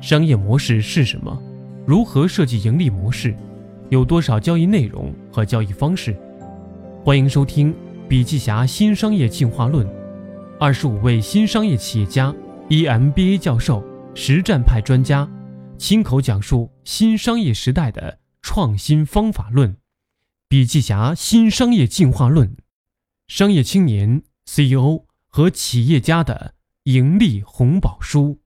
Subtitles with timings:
[0.00, 1.38] 商业模式是什么？
[1.86, 3.36] 如何设计盈利模式？
[3.90, 6.16] 有多少交易内容和交易方式？
[7.04, 7.74] 欢迎收听
[8.08, 9.86] 笔记侠新商业进化论，
[10.58, 12.34] 二十五位新商业企业家、
[12.70, 13.84] EMBA 教授、
[14.14, 15.28] 实战派专家，
[15.76, 19.76] 亲口讲述新商业时代的创新方法论。
[20.48, 22.56] 笔记侠新商业进化论，
[23.28, 26.54] 商业青年、CEO 和企业家的
[26.84, 28.38] 盈利红宝书。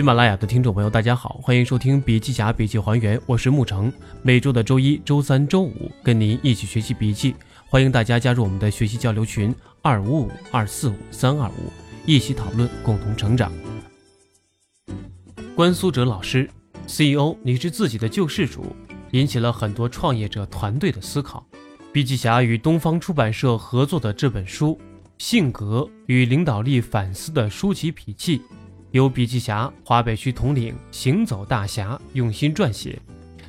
[0.00, 3.92] 喜马拉雅的听众朋友，大家好，欢迎收听笔记侠笔记还原，我是沐橙。
[4.22, 7.34] 每周的周一、周三、周五，跟您一起学习笔记。
[7.68, 11.70] 欢迎大家加入我们的学习交流群：二五五二四五三二五，
[12.06, 13.52] 一起讨论，共同成长。
[15.54, 16.48] 关苏哲老师
[16.86, 18.74] ，CEO，你是自己的救世主，
[19.10, 21.46] 引起了很多创业者团队的思考。
[21.92, 24.78] 笔记侠与东方出版社合作的这本书
[25.18, 28.38] 《性格与领导力反思的书籍笔记》。
[28.92, 33.00] 由笔记侠华北区统领行走大侠用心撰写，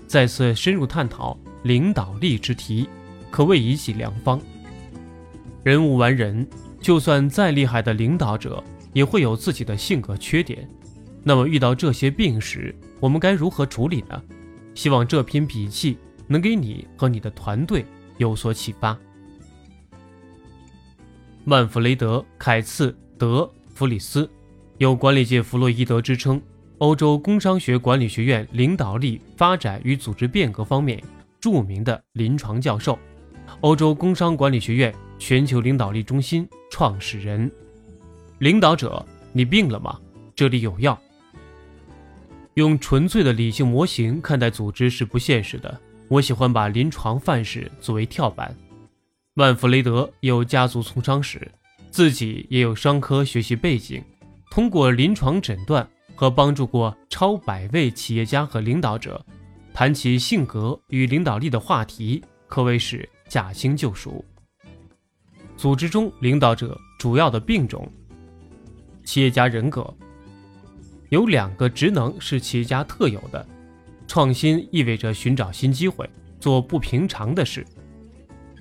[0.05, 2.87] 再次深入探讨领导力之题，
[3.31, 4.39] 可谓一剂良方。
[5.63, 6.47] 人无完人，
[6.79, 10.67] 就算再厉害的领导者，也会有自己的性格缺点。
[11.23, 14.21] 那么遇到这些病时，我们该如何处理呢？
[14.75, 17.83] 希望这篇笔记能给你和你的团队
[18.17, 18.97] 有所启发。
[21.43, 24.29] 曼弗雷德·凯茨·德弗里斯。
[24.81, 26.41] 有管理界弗洛伊德之称，
[26.79, 30.99] 欧洲工商学管理学院领导力发展与组织变革方面
[31.39, 32.97] 著名的临床教授，
[33.59, 37.51] 欧洲工商管理学院全球领导力中心创始人。
[38.39, 39.99] 领导者，你病了吗？
[40.33, 40.99] 这里有药。
[42.55, 45.79] 用纯粹的理性模型看待组织是不现实的。
[46.07, 48.57] 我喜欢把临床范式作为跳板。
[49.35, 51.51] 曼弗雷德有家族从商史，
[51.91, 54.03] 自己也有商科学习背景。
[54.51, 59.25] 通过临床诊断和帮助过超百位企业家和领导者，
[59.73, 64.23] 谈起性格与领导力的话题，可谓是驾轻就熟。
[65.55, 67.89] 组织中领导者主要的病种，
[69.05, 69.91] 企业家人格
[71.07, 73.47] 有两个职能是企业家特有的：
[74.05, 76.09] 创新意味着寻找新机会，
[76.41, 77.63] 做不平常的事；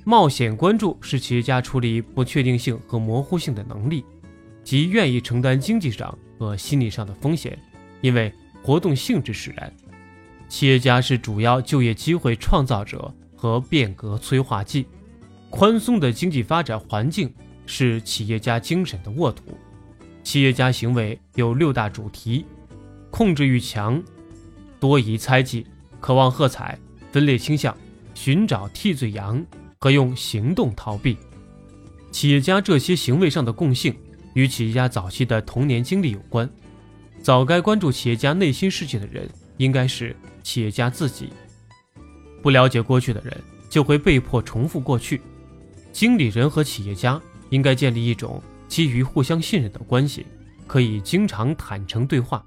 [0.05, 4.05] 冒险关注是企业家处理不确定性和模糊性的能力。
[4.71, 7.59] 即愿意承担经济上和心理上的风险，
[8.03, 8.33] 因为
[8.63, 9.73] 活动性质使然。
[10.49, 14.87] 企业家是主要就业机会创造者和变革催化剂。
[15.51, 17.35] 宽松的经济发展环境
[17.67, 19.59] 是企业家精神的沃土。
[20.23, 22.47] 企业家行为有六大主题：
[23.11, 24.01] 控制欲强、
[24.79, 25.67] 多疑猜忌、
[25.99, 26.79] 渴望喝彩、
[27.11, 27.77] 分裂倾向、
[28.15, 29.45] 寻找替罪羊
[29.81, 31.17] 和用行动逃避。
[32.13, 33.93] 企业家这些行为上的共性。
[34.35, 36.49] 与企业家早期的童年经历有关，
[37.23, 41.31] 早该关注企业家内心世界的人，应该是企业家自己。
[42.43, 43.37] 不了解过去的人，
[43.69, 45.21] 就会被迫重复过去。
[45.93, 47.21] 经理人和企业家
[47.51, 50.25] 应该建立一种基于互相信任的关系，
[50.67, 52.45] 可以经常坦诚对话。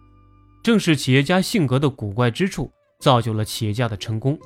[0.64, 2.72] 正是企业家性格的古怪之处，
[3.02, 4.40] 造就了企业家的成功。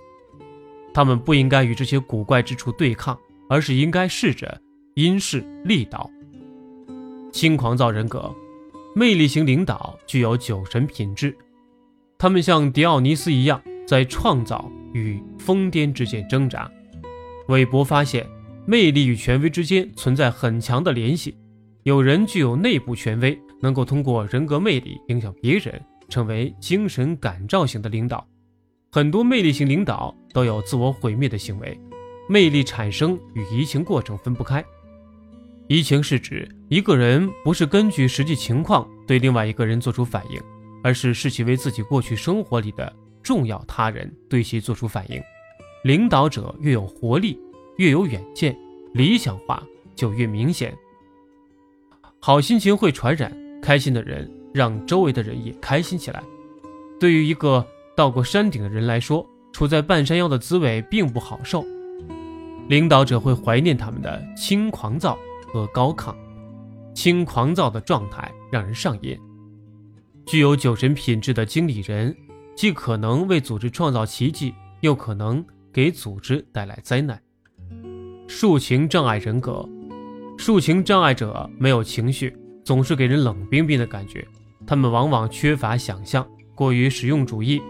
[0.94, 3.16] 他们不应该与这些古怪之处对抗，
[3.48, 4.60] 而是应该试着
[4.96, 6.10] 因势利导。
[7.32, 8.34] 轻狂躁人格，
[8.96, 11.36] 魅力型领导具有酒神品质，
[12.18, 16.70] 他们像迪奥尼斯一样，在创造与疯癫之间挣扎。
[17.48, 18.28] 韦伯发现，
[18.66, 21.38] 魅力与权威之间存在很强的联系。
[21.84, 28.28] 有人具有内部权威，能够通过人格魅力影响别人，成为精神感召型的领导。
[28.92, 31.80] 很多魅力型领导都有自我毁灭的行为，
[32.28, 34.64] 魅力产生与移情过程分不开。
[35.68, 40.42] 移情是指一个人不是根据实际情况对另外一个人做出反应，
[40.82, 45.22] 而是视其为自己过去生活里的重要他人对其做出反应。
[45.84, 47.38] 领导者越有活力，
[47.78, 48.58] 越有远见，
[48.94, 49.62] 理想化
[49.94, 50.74] 就越明显。
[52.20, 56.24] 好心情会传染，开心的人让周围的人也开心起来。
[56.98, 61.66] 对于一个到过山顶的人来说，处在半山腰的滋味并不好受。
[62.70, 65.18] 领导者会怀念他们的轻狂躁。
[65.48, 66.14] 和高亢、
[66.94, 69.18] 轻狂躁的状态让人上瘾。
[70.26, 72.16] 具有酒神品质的经理人，
[72.56, 77.22] 既可能为组织创造奇迹，又可能给组织带来灾难。
[78.28, 79.68] 抒情障碍人格，
[80.38, 82.36] 抒情障碍者没有情绪，
[82.66, 84.28] 总是给人冷冰冰的感觉。
[84.66, 87.62] 他们往往缺乏想象，过于实用主义，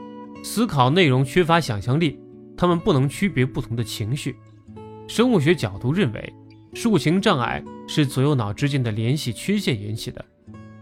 [0.43, 2.19] 思考内容缺乏想象力。
[2.57, 4.35] 他们不能区别不同的情绪。
[5.07, 6.33] 生物学角度认为。
[6.73, 10.23] 抒情障碍是左右脑之间的联系缺陷引起的，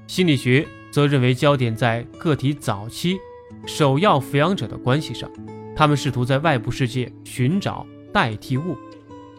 [0.08, 3.18] 心理学则认为焦点在个体早期
[3.66, 5.30] 首要抚养者的关系上，
[5.76, 8.76] 他们试图在外部世界寻找代替物，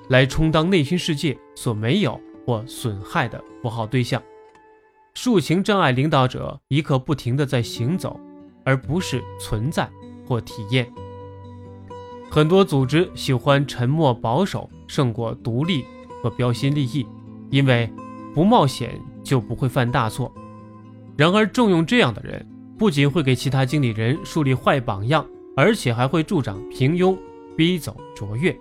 [0.09, 4.23] 来充当内心世界所没有或损害的符号对象。
[5.15, 8.21] 抒情障碍领导者一刻不停地在行走，
[8.65, 9.89] 而不是存在
[10.27, 10.87] 或体验。
[12.29, 15.85] 很多组织喜欢沉默保守胜过独立
[16.23, 17.07] 和标新立异，
[17.51, 17.91] 因为
[18.35, 20.33] 不冒险就不会犯大错。
[21.17, 22.47] 然而，重用这样的人，
[22.77, 25.27] 不仅会给其他经理人树立坏榜样，
[25.57, 27.17] 而且还会助长平庸，
[27.57, 28.55] 逼走卓越。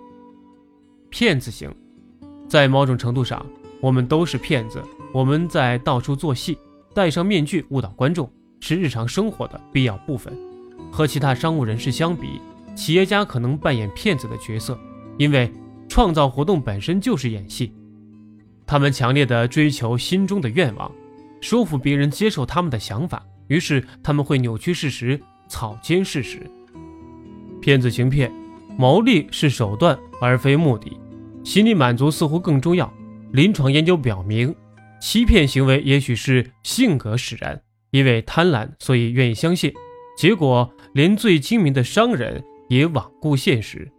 [1.10, 1.70] 骗子型，
[2.48, 3.44] 在某种程度上，
[3.80, 4.82] 我们都是骗子。
[5.12, 6.58] 我们在到处做戏，
[6.94, 8.30] 戴上面具误导观众，
[8.60, 10.36] 是日常生活的必要部分。
[10.90, 12.40] 和其他商务人士相比，
[12.74, 14.78] 企业家可能扮演骗子的角色，
[15.18, 15.50] 因为
[15.96, 17.72] 创造活动本身就是演戏。
[18.66, 20.92] 他们强烈的追求心中的愿望。
[21.40, 26.38] 说服别人接受他们的想法，于是他们会扭曲事实，草菅事实。
[27.62, 28.30] 骗子行骗，
[28.76, 31.00] 牟利是手段而非目的，
[31.42, 32.92] 心理满足似乎更重要。
[33.32, 34.54] 临床研究表明，
[35.00, 37.58] 欺骗行为也许是性格使然，
[37.90, 39.72] 因为贪婪，所以愿意相信。
[40.18, 43.90] 结果，连最精明的商人也罔顾现实。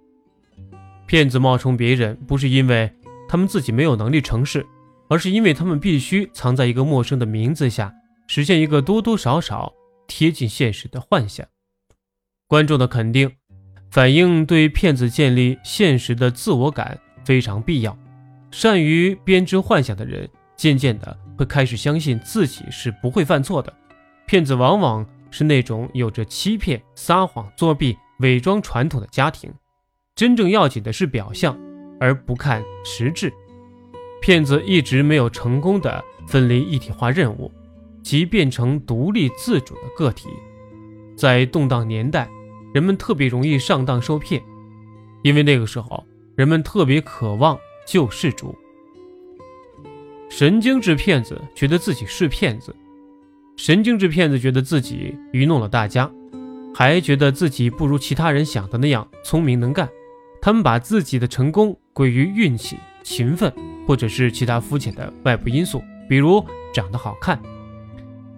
[1.07, 2.93] 骗子冒充别人，不是因为
[3.27, 4.63] 他们自己没有能力成事。
[5.09, 7.93] 而是因为他们必须藏在一个陌生的名字下，
[8.27, 9.71] 实现一个多多少少
[10.05, 11.47] 贴近现实的幻想。
[12.45, 13.31] 观众的肯定
[13.89, 17.97] 反映对骗子建立现实的自我感非常必要。
[18.51, 23.73] 善于编织幻想的人，渐渐的会开始相信自己是不会犯错的。
[24.25, 29.49] 骗子往往是那种有着欺骗、撒谎、作弊、伪装传统的家庭。
[30.17, 31.55] 真正要紧的是表象，
[31.99, 33.31] 而不看实质。
[34.19, 37.51] 骗子一直没有成功的分离一体化任务，
[38.01, 40.27] 即变成独立自主的个体。
[41.15, 42.27] 在动荡年代，
[42.73, 44.41] 人们特别容易上当受骗，
[45.21, 46.03] 因为那个时候
[46.35, 47.55] 人们特别渴望
[47.85, 48.55] 救世主。
[50.29, 52.75] 神经质骗子觉得自己是骗子，
[53.55, 56.11] 神经质骗子觉得自己愚弄了大家，
[56.73, 59.87] 还觉得自己不如其他人想的那样聪明能干。
[60.41, 62.77] 他们把自己的成功归于运气。
[63.03, 63.53] 勤奋，
[63.87, 67.41] 或者是其他肤浅的外部因素，比如长得好看。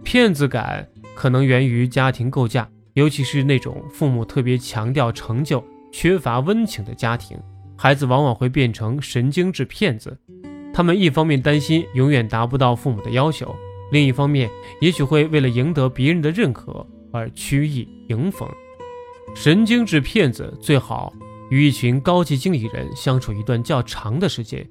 [0.04, 7.36] 骗子感可能源于家庭构架，尤其是那种父母特别强调成就、缺乏温情的家庭，
[7.76, 10.16] 孩子往往会变成神经质骗子。
[10.72, 13.56] 他们一方面担心永远达不到父母的要求，
[13.92, 14.48] 另一方面
[14.82, 18.48] 也许会为了赢得别人的认可而曲意迎逢。
[19.34, 21.12] 神经质骗子最好。
[21.50, 24.68] 与一群高级经理人相处一段较长的时间，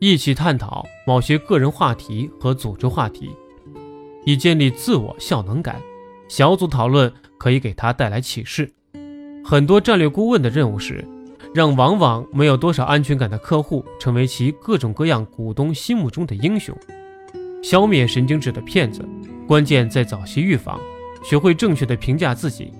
[0.00, 3.30] 一起探讨某些个人话题和组织话题，
[4.24, 5.80] 以建立自我效能感。
[6.28, 8.72] 小组讨论可以给他带来启示。
[9.44, 11.06] 很多战略顾问的任务是，
[11.54, 16.76] 让往往没有多少安全感的客户成为其各种各样股东心目中的英雄。
[17.62, 19.08] 消灭神经质的骗子，
[19.46, 20.80] 关键在早期预防，
[21.22, 22.72] 学会正确的评价自己。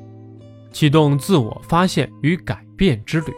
[0.73, 3.33] 启动自我发现与改变之旅，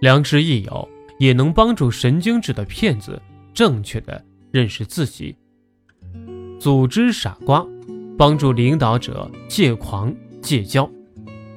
[0.00, 0.88] 良师益友
[1.18, 3.20] 也能帮助神经质的骗子
[3.54, 5.36] 正确的认识自己。
[6.58, 7.64] 组织傻瓜，
[8.18, 10.90] 帮助领导者戒狂戒骄。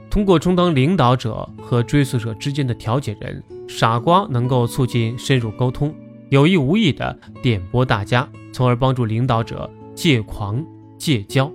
[0.09, 5.93] 通过充当领导者和追随者之间的调解人，傻瓜能够促进深入沟通，
[6.29, 10.63] 有意无意的点拨大家，从而帮助领导者戒狂
[10.97, 11.51] 戒骄。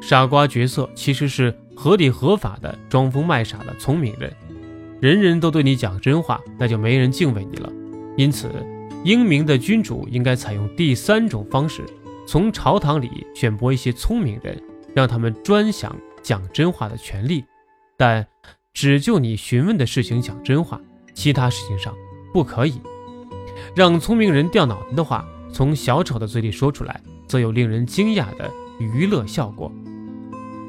[0.00, 1.54] 傻瓜角色其实是。
[1.76, 4.34] 合理合法的装疯卖傻的聪明人，
[5.00, 7.70] 人人都对你讲真话，那就没人敬畏你了。
[8.16, 8.50] 因此，
[9.04, 11.84] 英明的君主应该采用第三种方式，
[12.26, 14.58] 从朝堂里选拨一些聪明人，
[14.94, 17.44] 让他们专享讲真话的权利，
[17.96, 18.26] 但
[18.72, 20.80] 只就你询问的事情讲真话，
[21.12, 21.94] 其他事情上
[22.32, 22.80] 不可以。
[23.74, 29.70] 让聪明人掉脑袋的话从小丑的嘴里说出来，则有令人惊讶的娱乐效果。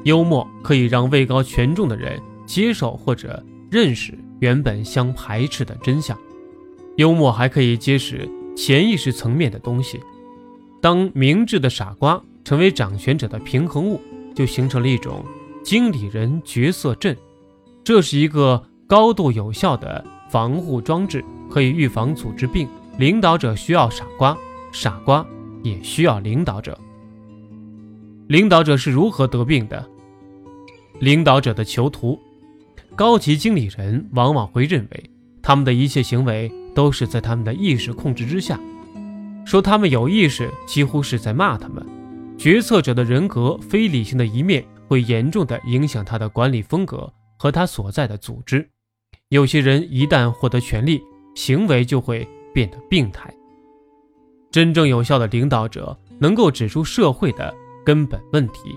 [0.07, 6.17] 幽默可以让位高权重的人接受或者认识原本相排斥的真相。
[6.95, 9.99] 幽默还可以揭示潜意识层面的东西。
[10.81, 13.99] 当明智的傻瓜成为掌权者的平衡物，
[14.33, 15.25] 就形成了一种
[15.61, 17.15] 经理人角色阵。
[17.83, 22.65] 这是一个高度有效的防护装置，可以预防组织病。
[22.97, 24.37] 领导者需要傻瓜，
[24.71, 25.25] 傻瓜
[25.63, 26.79] 也需要领导者。
[28.27, 29.85] 领导者是如何得病的？
[30.99, 32.19] 领导者的囚徒，
[32.95, 35.09] 高级经理人往往会认为
[35.41, 38.59] 他们的一切行为都是在他们的意识控制之下，
[39.45, 41.85] 说他们有意识几乎是在骂他们。
[42.37, 48.67] 决策者的人格非理性的一面会严重的影响他的管理风格和他所在的组织。
[49.29, 51.01] 有些人一旦获得权力，
[51.35, 53.33] 行为就会变得病态。
[54.51, 57.53] 真正有效的领导者能够指出社会的
[57.85, 58.75] 根本问题，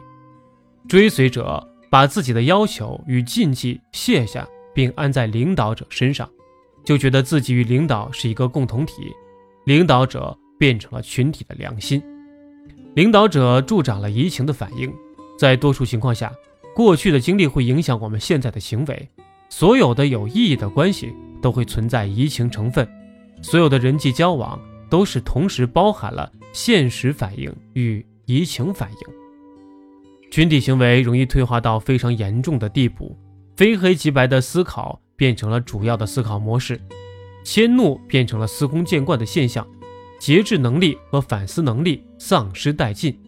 [0.89, 6.31] 追随者把自己的要求与禁忌卸下，并安在领导者身上，
[6.85, 8.95] 就觉得自己与领导是一个共同体，
[9.65, 12.01] 领导者变成了群体的良心。
[12.95, 14.93] 领导者助长了移情的反应，
[15.37, 16.33] 在多数情况下，
[16.75, 19.09] 过去的经历会影响我们现在的行为。
[19.49, 22.89] 所有的有意义的关系都会存在移情成分，
[23.43, 29.20] 所有的人际交往都是同时包含了现实反应与移情反应。
[30.31, 33.19] 群体行为容易退化到非常严重的地步，
[33.57, 36.81] 非黑即白的思考变成了主要的思考模式，
[37.45, 39.67] 迁怒变成了司空见惯的现象。
[40.21, 43.19] 节制能力和反思能力丧失殆尽。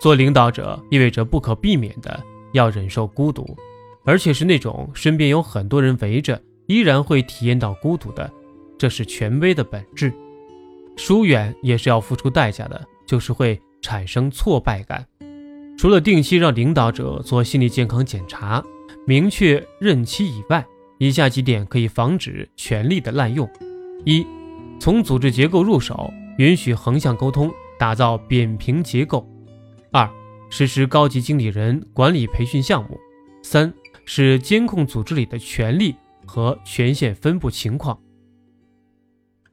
[0.00, 2.18] 做领导者意味着不可避免的
[2.52, 3.54] 要忍受孤独，
[4.04, 8.30] 而且是那种身边有很多人围着依然会体验到孤独的，
[8.78, 10.10] 这是权威的本质。
[10.96, 15.06] 疏远也是要付出代价的，就是会产生挫败感。
[15.78, 18.64] 除了定期让领导者做心理健康检查、
[19.06, 20.64] 明确任期以外，
[20.98, 23.48] 以下几点可以防止权力的滥用：
[24.04, 24.26] 一。
[24.78, 29.26] 从组织结构入手，允许横向沟通，打造扁平结构。
[29.90, 30.08] 二、
[30.50, 32.98] 实施高级经理人管理培训项目。
[33.42, 33.72] 三、
[34.04, 35.94] 是监控组织里的权力
[36.26, 37.98] 和权限分布情况。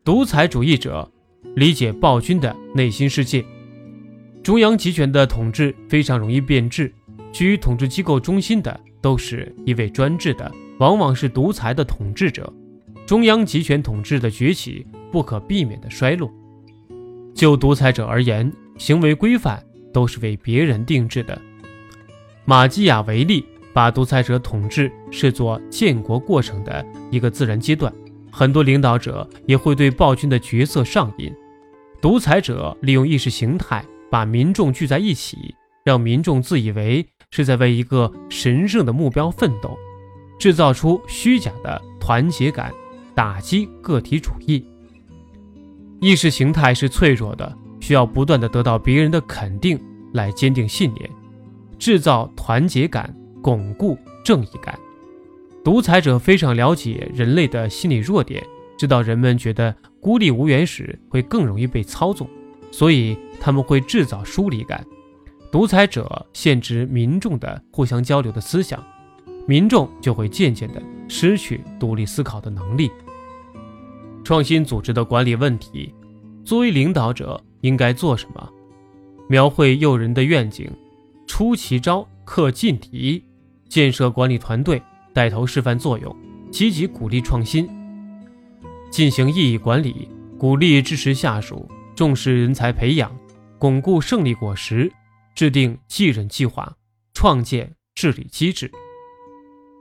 [0.03, 1.09] 独裁主义者
[1.55, 3.45] 理解暴君的内心世界。
[4.43, 6.93] 中央集权的统治非常容易变质，
[7.31, 12.51] 居于统治机构中心的都是一位专制的，往往是独裁的统治者。
[13.05, 14.85] 中央集权统治的崛起。
[15.13, 16.27] 不可避免的衰落。
[17.35, 21.39] 就独裁者而言，行为规范都是为别人定制的。
[22.45, 27.93] 马基雅维利把独裁者统治视作建国过程的一个自然阶段。
[28.31, 31.31] 很多领导者也会对暴君的角色上瘾。
[32.01, 39.75] 独裁者利用意识形态把民众聚在一起，让民众自以为是在为一个神圣的目标奋斗，
[40.37, 42.71] 制造出虚假的团结感，
[43.15, 44.63] 打击个体主义。
[45.99, 49.79] 意识形态是脆弱的，需要不断的得到别人的肯定
[50.13, 51.09] 来坚定信念，
[51.79, 54.77] 制造团结感，巩固正义感。
[55.63, 58.43] 独裁者非常了解人类的心理弱点，
[58.77, 62.29] 知道人们觉得孤立无援时会更容易被操纵，
[62.73, 64.83] 所以他们会制造疏离感。
[65.51, 68.83] 独裁者限制民众的互相交流的思想，
[69.47, 72.89] 民众就会渐渐的失去独立思考的能力。
[74.23, 75.93] 创新组织的管理问题，
[76.43, 78.49] 作为领导者应该做什么？
[79.29, 80.67] 描绘诱人的愿景，
[81.27, 83.23] 出奇招，克劲敌，
[83.69, 84.81] 建设管理团队，
[85.13, 86.15] 带头示范作用，
[86.49, 87.69] 积极鼓励创新，
[88.89, 93.15] 进行意义管理，鼓励支持下属，重视人才培养，
[93.59, 94.91] 巩固胜利果实，
[95.35, 96.75] 制定继任计划，
[97.13, 98.71] 创建治理机制。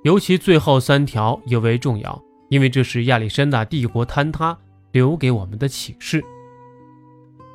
[0.05, 2.23] 尤其最后三条尤为重要。
[2.49, 4.55] 因为这是亚历山大帝国坍塌
[4.91, 6.23] 留给我们的启示。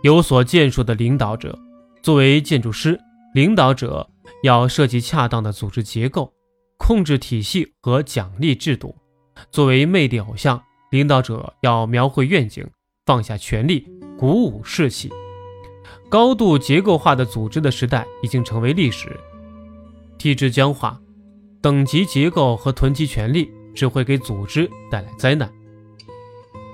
[0.02, 1.56] 有所建树的领导者，
[2.02, 3.00] 作为建筑师，
[3.36, 4.10] 领导者
[4.42, 6.34] 要设计恰当的组织结构、
[6.80, 8.98] 控制体系和奖励制度。
[9.52, 10.60] 作为魅力偶像，
[10.90, 12.68] 领导者要描绘愿景，
[13.06, 13.88] 放下权力，
[14.18, 15.12] 鼓舞士气。
[16.10, 19.16] 高度结构化的组织的时代已经成为历史。
[20.18, 21.00] 体制僵化，
[21.62, 23.52] 等级结构和囤积权力。
[23.78, 25.48] 只会给组织带来灾难。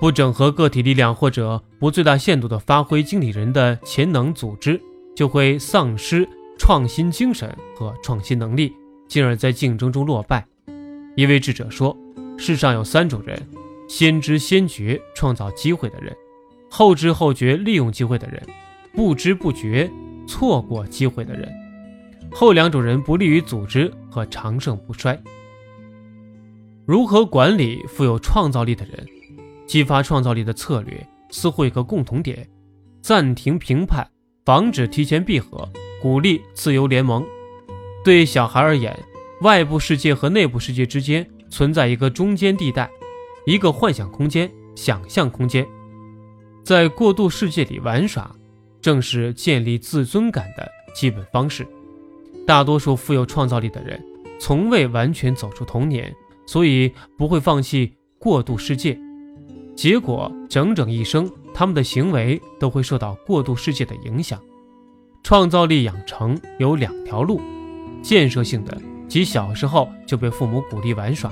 [0.00, 4.80] 不整合个体力量或者不最大限度地发挥经理人的潜能，组织
[5.14, 6.26] 就会丧失
[6.58, 8.72] 创新精神和创新能力，
[9.06, 10.46] 进而，在竞争中落败。
[11.14, 11.94] 一位智者说
[12.38, 13.38] ：“世上有三种人：
[13.86, 16.16] 先知先觉创造机会的人，
[16.76, 18.42] 后知后觉利用机会的人，
[18.96, 19.88] 不知不觉
[20.26, 21.48] 错过机会的人。
[22.32, 25.16] 后两种人不利于组织和长盛不衰。”
[26.84, 29.06] 如何管理富有创造力的人？
[29.68, 32.44] 激发创造力的策略似乎有个共同点：
[33.00, 34.04] 暂停评判，
[34.44, 35.70] 防止提前闭合，
[36.02, 37.24] 鼓励自由联盟。
[38.04, 38.98] 对小孩而言，
[39.42, 42.90] 外部世界和内部世界之间存在一个中间地带，
[43.46, 45.64] 一个幻想空间、想象空间。
[46.64, 48.34] 在过渡世界里玩耍，
[48.80, 51.66] 正是建立自尊感的基本方式。
[52.46, 54.02] 大多数富有创造力的人，
[54.40, 56.12] 从未完全走出童年。
[56.46, 58.98] 所以不会放弃过渡世界，
[59.74, 64.38] 结果整整一生，他们的行为都会受到过渡世界的影响。
[65.22, 67.40] 创造力养成有两条路：
[68.02, 68.78] 建设性的，
[69.08, 71.30] 即小时候就被父母鼓励玩耍；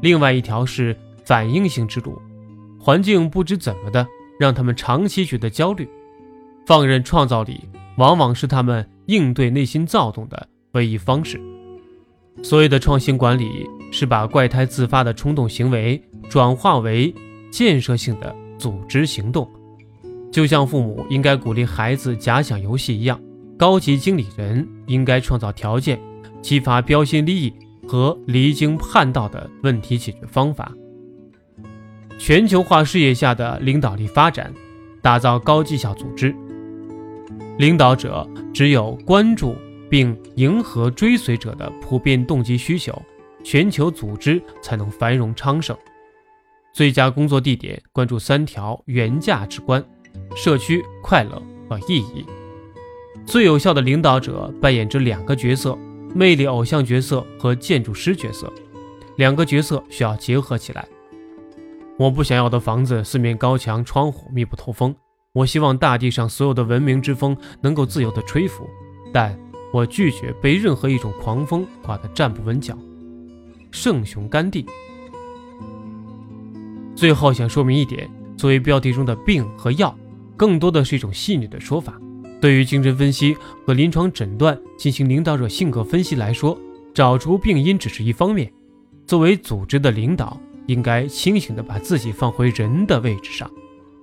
[0.00, 2.18] 另外一条是反应性之路，
[2.80, 4.06] 环境不知怎么的，
[4.38, 5.88] 让他们长期觉得焦虑。
[6.66, 7.60] 放任创造力，
[7.96, 11.40] 往往是他们应对内心躁动的唯一方式。
[12.42, 17.14] 所谓的创新管理，是把怪胎自发的冲动行为转化为
[17.50, 19.48] 建设性的组织行动。
[20.32, 23.18] 就像父母应该鼓励孩子假想游戏一样。
[23.56, 25.98] 高级经理人应该创造条件，
[26.42, 27.54] 激发标新立异
[27.88, 30.70] 和离经叛道的问题解决方法。
[32.18, 34.52] 全球化事业下的领导力发展，
[35.02, 36.34] 打造高绩效组织。
[37.58, 39.54] 领导者只有关注
[39.88, 43.00] 并迎合追随者的普遍动机需求，
[43.44, 45.76] 全球组织才能繁荣昌盛。
[46.72, 49.82] 最佳工作地点关注三条原价值观：
[50.34, 52.26] 社区、快乐和意义。
[53.24, 55.78] 最有效的领导者扮演着两个角色：
[56.14, 58.52] 魅力偶像角色和建筑师角色。
[59.16, 60.86] 两个角色需要结合起来。
[61.98, 64.94] 我不想要的房子四面高墙，窗户密不透风。
[65.32, 68.68] 我希望大地上所有的文明之风能够自由地吹拂，
[69.12, 69.38] 但
[69.72, 72.76] 我拒绝被任何一种狂风刮得站不稳脚。
[73.70, 74.64] 圣雄甘地。
[76.94, 79.94] 最后想说明一点：作为标题中的病和药，
[80.36, 82.00] 更多的是一种戏谑的说法。
[82.40, 83.34] 对于精神分析
[83.66, 86.58] 和临床诊断进行领导者性格分析来说，
[86.94, 88.50] 找出病因只是一方面。
[89.06, 93.50] 作为组织的领导，应该清醒地把自己放回人的位置上。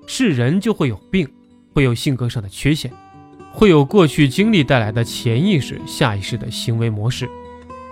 [0.08, 1.27] 是人就会有病，
[1.74, 2.91] 会有性格上的缺陷，
[3.51, 7.29] 会有过去经历带来的潜意识、下意识的行为模式。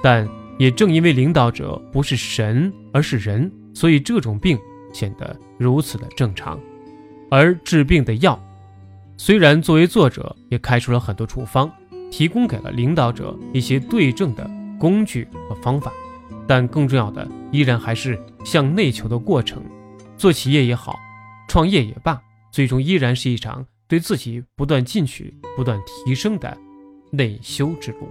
[0.04, 4.58] 但也正因为领导者不是神，而是人，所以这种病
[4.92, 6.60] 显得如此的正常。
[7.30, 8.38] 而治病的药。
[9.18, 11.72] 虽然作为作者也开出了很多处方，
[12.10, 15.94] 提供给了领导者一些对症的工具和方法，
[16.48, 19.64] 但更重要的依然还是向内求的过程
[20.18, 21.00] 做企业也好
[21.48, 26.58] 创业也罢最终依然是一场对自己不断进取不断提升的
[27.12, 28.08] 内修之路。